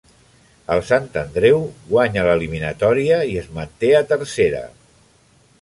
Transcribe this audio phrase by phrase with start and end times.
[0.75, 4.65] El Sant Andreu guanya l'eliminatòria i es manté a Tercera.